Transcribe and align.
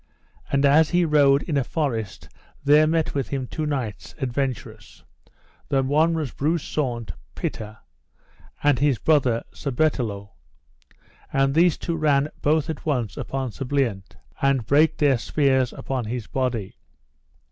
And 0.51 0.65
as 0.65 0.89
he 0.89 1.05
rode 1.05 1.43
in 1.43 1.57
a 1.57 1.63
forest 1.63 2.27
there 2.63 2.87
met 2.87 3.13
with 3.13 3.27
him 3.27 3.45
two 3.45 3.67
knights 3.67 4.15
adventurous, 4.17 5.03
the 5.69 5.83
one 5.83 6.15
was 6.15 6.31
Breuse 6.33 6.63
Saunce 6.63 7.11
Pité, 7.35 7.77
and 8.63 8.79
his 8.79 8.97
brother, 8.97 9.43
Sir 9.53 9.69
Bertelot; 9.69 10.29
and 11.31 11.53
these 11.53 11.77
two 11.77 11.95
ran 11.95 12.29
both 12.41 12.67
at 12.67 12.83
once 12.83 13.15
upon 13.15 13.51
Sir 13.51 13.65
Bliant, 13.65 14.15
and 14.41 14.65
brake 14.65 14.97
their 14.97 15.19
spears 15.19 15.71
upon 15.71 16.05
his 16.05 16.25
body. 16.25 16.77